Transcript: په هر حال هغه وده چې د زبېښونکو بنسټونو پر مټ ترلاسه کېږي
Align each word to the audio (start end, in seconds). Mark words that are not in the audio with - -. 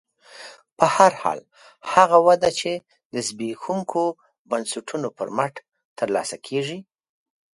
په 0.77 0.85
هر 0.95 1.11
حال 1.21 1.39
هغه 1.93 2.17
وده 2.27 2.49
چې 2.59 2.71
د 3.13 3.15
زبېښونکو 3.27 4.03
بنسټونو 4.49 5.07
پر 5.17 5.27
مټ 5.37 5.53
ترلاسه 5.99 6.37
کېږي 6.47 6.79